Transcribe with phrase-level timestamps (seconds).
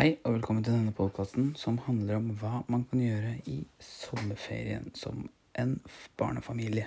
[0.00, 4.86] Hei og velkommen til denne podkasten som handler om hva man kan gjøre i sommerferien
[4.96, 5.26] som
[5.60, 5.74] en
[6.16, 6.86] barnefamilie.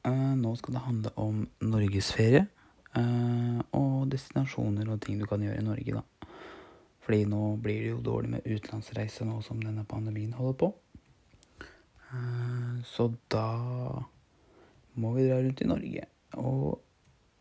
[0.00, 2.46] Uh, nå skal det handle om norgesferie
[2.96, 6.30] uh, og destinasjoner og ting du kan gjøre i Norge, da.
[7.04, 10.70] Fordi nå blir det jo dårlig med utenlandsreise nå som denne pandemien holder på.
[12.14, 13.50] Uh, så da
[14.96, 16.08] må vi dra rundt i Norge.
[16.40, 16.80] Og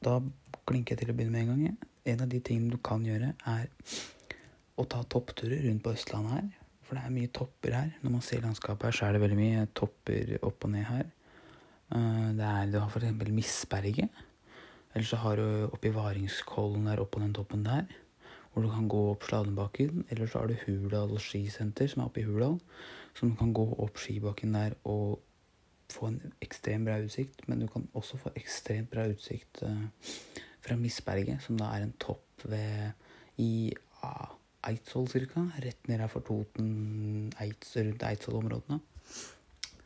[0.03, 0.19] da
[0.67, 1.95] klinker jeg til å begynne med en gang.
[2.11, 3.71] En av de tingene du kan gjøre, er
[4.75, 6.47] å ta toppturer rundt på Østlandet her.
[6.85, 7.91] For det er mye topper her.
[8.03, 11.05] Når man ser landskapet her, så er det veldig mye topper opp og ned her.
[11.95, 13.29] Eh, det er, du har f.eks.
[13.33, 14.23] Misberget.
[14.95, 17.87] Eller så har du oppi Varingskollen der oppå den toppen der.
[18.53, 20.05] Hvor du kan gå opp Sladenbakken.
[20.13, 22.59] Eller så har du Hurdal skisenter, som er oppe i Hurdal.
[23.15, 25.21] Så du kan gå opp skibakken der og
[25.91, 27.47] få en ekstremt bra utsikt.
[27.49, 29.87] Men du kan også få ekstremt bra utsikt uh,
[30.65, 32.93] fra Misberget, som da er en topp ved
[33.41, 33.73] i
[34.69, 35.45] Eidsvoll ca.
[35.63, 38.79] Rett ned her for Toten, Eids, rundt Eidsvoll-områdene.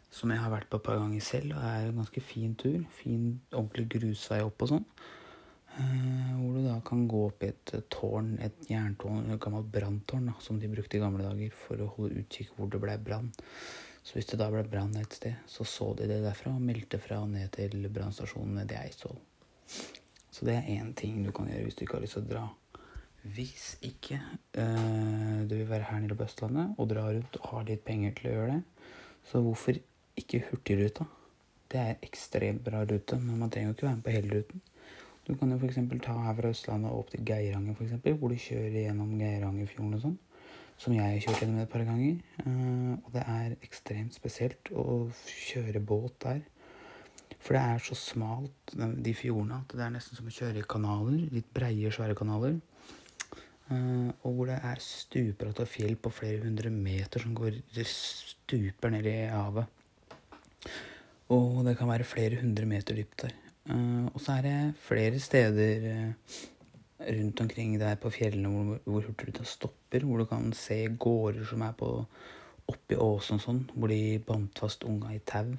[0.10, 2.56] Som jeg har vært på et par ganger selv, og det er en ganske fin
[2.60, 2.80] tur.
[2.98, 4.88] Fin, ordentlig grusvei opp og sånn.
[5.80, 10.32] Uh, hvor du da kan gå opp i et tårn, et jerntårn, et gammelt branntårn,
[10.44, 13.30] som de brukte i gamle dager for å holde utkikk hvor det ble brann.
[14.04, 16.98] Så hvis det da ble brann et sted, så så de det derfra og meldte
[17.04, 19.20] fra og ned til brannstasjonen nede i Eidsvoll.
[20.34, 22.32] Så det er én ting du kan gjøre hvis du ikke har lyst til å
[22.32, 22.48] dra
[23.24, 24.20] hvis ikke
[24.58, 28.16] øh, du vil være her nede på Østlandet og dra rundt og har litt penger
[28.16, 28.90] til å gjøre det,
[29.28, 29.80] så hvorfor
[30.20, 31.06] ikke Hurtigruta?
[31.70, 34.62] Det er ekstremt bra rute, men man trenger jo ikke være med på hele ruten.
[35.28, 35.78] Du kan jo f.eks.
[36.02, 39.98] ta her fra Østlandet og opp til Geiranger, for eksempel, hvor du kjører gjennom Geirangerfjorden
[40.00, 40.16] og sånn.
[40.80, 42.16] Som jeg har kjørt gjennom et par ganger.
[42.42, 44.86] Uh, og det er ekstremt spesielt å
[45.28, 46.42] kjøre båt der.
[47.38, 50.68] For det er så smalt, de fjordene, at det er nesten som å kjøre i
[50.74, 51.22] kanaler.
[51.36, 52.58] Litt breie, svære kanaler.
[53.70, 58.90] Uh, og hvor det er stupbratt og fjell på flere hundre meter som går stuper
[58.90, 59.68] ned i havet.
[61.30, 63.36] Og det kan være flere hundre meter dypt der.
[63.70, 66.34] Uh, og så er det flere steder uh,
[67.06, 71.62] rundt omkring der på fjellene hvor, hvor Hurtigruta stopper, hvor du kan se gårder som
[71.62, 71.94] er på
[72.70, 75.58] oppi åsen og sånn, hvor de bandt fast unga i tau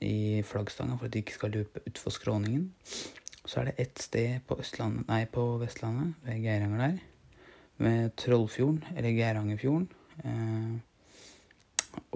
[0.00, 2.70] i flaggstanga for at de ikke skal løpe utfor skråningen.
[3.52, 7.00] Så er det ett sted på, Østlandet, nei, på Vestlandet, ved Geiranger der,
[7.84, 9.88] med Trollfjorden, eller Geirangerfjorden.
[10.24, 10.70] Eh,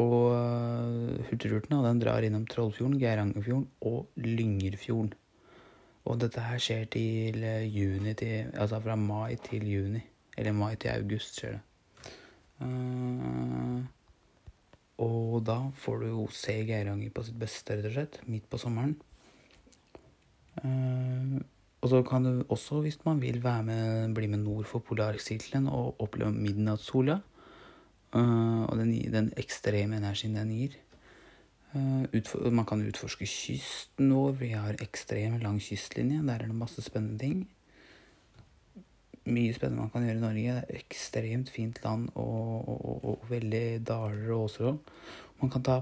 [0.00, 5.12] og Hurtigruten den drar innom Trollfjorden, Geirangerfjorden og Lyngerfjorden.
[6.06, 10.00] Og dette her skjer til eh, juni til, Altså fra mai til juni.
[10.38, 12.14] Eller mai til august skjer det.
[12.64, 13.84] Eh,
[15.04, 18.18] og da får du jo se Geiranger på sitt beste, rett og slett.
[18.24, 18.96] Midt på sommeren.
[20.64, 21.40] Uh,
[21.84, 25.68] og så kan du også, hvis man vil, være med, bli med nord for polarsirkelen
[25.68, 27.20] og oppleve midnattssola.
[28.12, 30.78] Uh, og den, den, ekstreme energien den gir.
[31.74, 34.32] Uh, man kan utforske kysten vår.
[34.40, 36.22] Vi har ekstremt lang kystlinje.
[36.26, 37.46] Der er det masse spennende ting.
[39.26, 40.58] Mye spennende man kan gjøre i Norge.
[40.58, 44.76] Det er ekstremt fint land og, og, og, og veldig daler og åser.
[45.40, 45.80] Man kan ta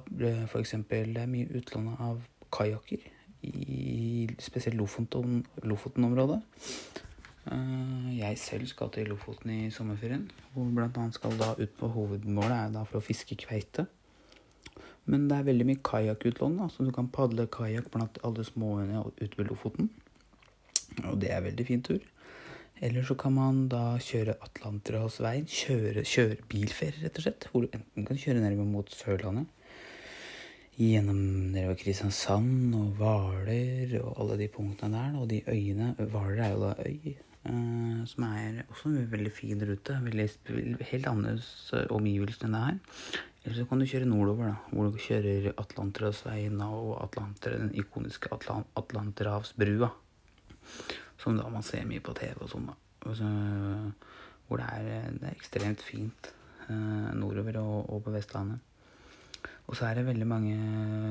[0.48, 0.76] f.eks.
[0.90, 3.10] Det er mye utlandet av kajakker
[3.44, 5.64] i spesielt Lofoten-området.
[5.64, 6.06] Lofoten
[7.52, 10.30] eh, jeg selv skal til Lofoten i sommerferien.
[10.54, 11.10] Hvor bl.a.
[11.12, 13.86] skal da ut på hovedmålet er da for å fiske kveite.
[15.04, 19.36] Men det er veldig mye kajakkutlån, så du kan padle kajakk blant alle småøyene ute
[19.36, 19.90] ved Lofoten.
[21.10, 22.00] Og det er en veldig fin tur.
[22.82, 25.44] Eller så kan man da kjøre Atlanterhavsveien.
[25.46, 27.46] Kjøre, kjøre bilferie, rett og slett.
[27.50, 29.50] Hvor du enten kan kjøre nedover mot Sørlandet
[30.78, 31.18] gjennom
[31.54, 35.20] nedover Kristiansand og Hvaler og alle de punktene der.
[35.20, 39.62] Og de øyene Hvaler er jo da øy, eh, som er også en veldig fin
[39.68, 40.00] rute.
[40.02, 40.28] Veldig,
[40.90, 41.52] helt annerledes
[41.90, 42.82] omgivelser enn det her.
[43.44, 48.32] Eller så kan du kjøre nordover, da, hvor du kjører Atlanterhavsveien og Atlanter, den ikoniske
[48.32, 49.90] Atlant Atlanterhavsbrua.
[51.20, 52.78] Som da man ser mye på TV og sånn, da.
[53.04, 53.28] Så,
[54.48, 56.30] hvor det er, det er, ekstremt fint
[56.70, 58.64] eh, nordover og, og på Vestlandet.
[59.66, 60.54] Og så er det veldig mange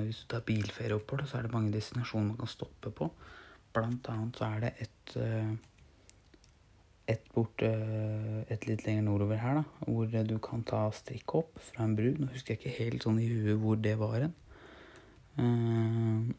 [0.05, 3.09] Hvis du tar bilferie oppover, så er det mange destinasjoner man kan stoppe på.
[3.73, 5.53] Blant annet så er det et eh,
[7.07, 11.83] et, bort, eh, et litt lenger nordover her, da, hvor du kan ta strikkhopp fra
[11.83, 12.13] en bru.
[12.15, 14.37] Nå husker jeg ikke helt sånn i huet hvor det var hen.
[15.33, 16.29] Uh,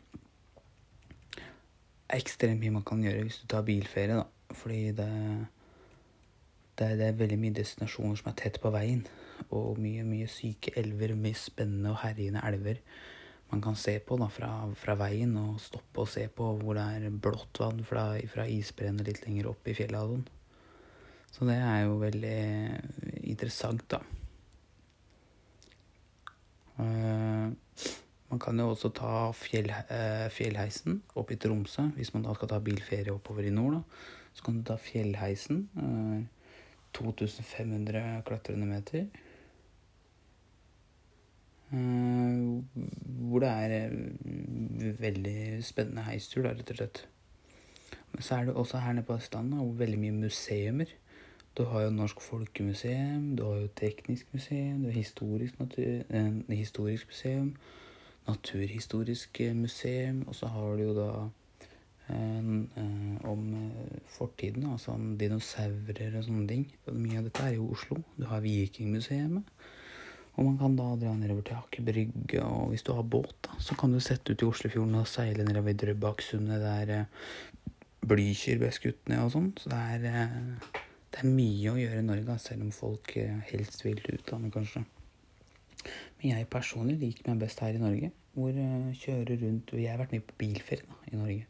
[2.15, 4.55] ekstremt mye man kan gjøre hvis du tar bilferie, da.
[4.55, 5.11] Fordi det,
[6.79, 9.03] det, det er veldig mye destinasjoner som er tett på veien
[9.51, 12.81] og mye, mye syke elver, mye spennende og herjende elver
[13.55, 16.85] man kan se på da, fra, fra, veien og stoppe og se på hvor det
[16.97, 20.25] er blått vann fra, fra isbreene litt lenger opp i Fjellhallen.
[21.35, 22.39] Så det er jo veldig
[23.23, 24.01] interessant, da.
[26.75, 27.55] Uh,
[28.31, 32.51] man kan jo også ta fjell, uh, fjellheisen opp i Tromsø, hvis man da skal
[32.51, 33.79] ta bilferie oppover i nord.
[33.79, 34.31] da.
[34.35, 35.69] Så kan du ta fjellheisen.
[35.79, 36.23] Uh,
[36.95, 39.07] 2500 klatrende meter.
[41.73, 42.63] Eh,
[43.29, 47.07] hvor det er eh, veldig spennende heistur, da, rett og slett.
[48.13, 50.93] Men så er det også her nede på Østlandet veldig mye museumer.
[51.59, 56.33] Du har jo Norsk Folkemuseum, du har jo Teknisk museum, du har Historisk, natur, eh,
[56.49, 57.57] historisk museum,
[58.29, 61.29] Naturhistorisk museum, og så har du jo da
[62.09, 62.39] eh,
[62.83, 66.67] eh, om eh, fortiden, altså om dinosaurer og sånne ting.
[66.93, 68.01] Mye av dette er jo Oslo.
[68.19, 69.43] Du har Vikingmuseet.
[70.35, 73.55] Og man kan da dra nedover til Aker Brygge, og hvis du har båt, da,
[73.63, 77.29] så kan du sette ut i Oslofjorden og seile nedover Drøbaksundet der eh,
[78.05, 79.53] Blykjer ble skutt ned og sånn.
[79.61, 80.83] Så det er, eh,
[81.15, 84.53] det er mye å gjøre i Norge, selv om folk eh, helst vil til utlandet,
[84.57, 84.85] kanskje.
[86.19, 90.03] Men jeg personlig liker meg best her i Norge, hvor jeg kjører rundt Jeg har
[90.03, 91.47] vært mye på bilferie da, i Norge.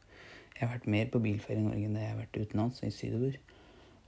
[0.55, 2.93] Jeg har vært mer på bilferie i Norge enn det jeg har vært utenlands, i
[2.93, 3.41] sydover.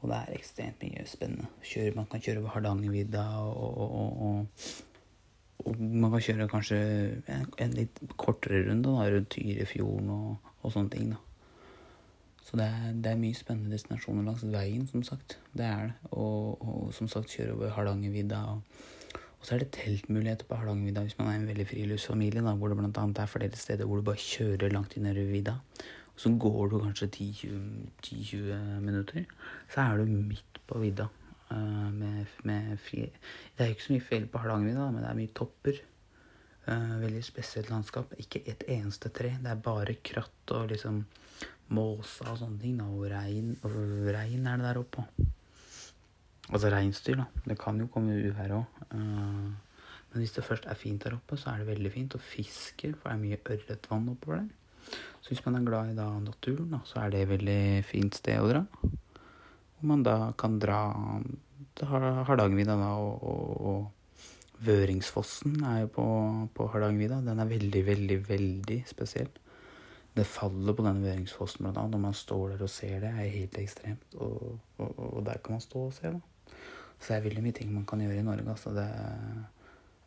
[0.03, 1.49] Og det er ekstremt mye spennende.
[1.65, 4.67] Kjører, man kan kjøre over Hardangervidda, og, og, og,
[5.65, 6.81] og, man kan kjøre kanskje
[7.33, 11.15] en, en litt kortere runde da, rundt Tyrifjorden og, sånne ting.
[11.15, 11.23] da.
[12.47, 15.39] Så det er, det er mye spennende destinasjoner langs veien, som sagt.
[15.57, 16.13] Det er det.
[16.13, 18.43] Og, som sagt kjøre over Hardangervidda.
[18.53, 18.85] Og,
[19.47, 22.79] så er det teltmuligheter på Hardangervidda hvis man er en veldig friluftsfamilie, da, hvor det
[22.83, 25.57] annet er flere steder hvor du bare kjører langt inn i vidda.
[26.17, 29.27] Så går du kanskje 10-20 minutter,
[29.73, 31.09] så er du midt på vidda.
[31.51, 33.05] Uh, med, med fri...
[33.55, 35.83] Det er ikke så mye fjell på Hardangervidda, men det er mye topper.
[36.67, 38.17] Uh, veldig spesielt landskap.
[38.19, 39.37] Ikke et eneste tre.
[39.43, 41.05] Det er bare kratt og liksom
[41.77, 42.81] måsa og sånne ting.
[42.83, 43.77] Og rein, og
[44.17, 45.07] rein er det der oppe.
[46.47, 47.29] Altså reinsdyr, da.
[47.45, 48.83] Det kan jo komme uvær òg.
[48.91, 49.53] Uh,
[50.11, 52.95] men hvis det først er fint der oppe, så er det veldig fint å fiske,
[52.97, 54.55] for det er mye ørretvann oppover der.
[55.21, 58.15] Så hvis man er glad i da naturen, da, så er det et veldig fint
[58.15, 58.63] sted å dra.
[58.81, 60.81] Hvor man da kan dra
[61.77, 66.05] Hardangervidda da, og, og, og Vøringsfossen er jo på,
[66.57, 67.19] på Hardangervidda.
[67.27, 69.29] Den er veldig, veldig, veldig spesiell.
[70.17, 73.35] Det fallet på denne Vøringsfossen blant annet, når man står der og ser det, er
[73.35, 74.17] helt ekstremt.
[74.17, 76.55] Og, og der kan man stå og se, da.
[76.97, 78.49] Så det er veldig mye ting man kan gjøre i Norge.
[78.49, 78.87] Altså det,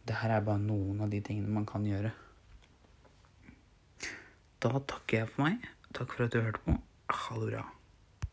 [0.09, 2.09] det her er bare noen av de tingene man kan gjøre.
[4.59, 5.67] Da takker jeg for meg.
[5.95, 6.73] Takk for at du hørte på.
[7.09, 7.61] Ha det bra.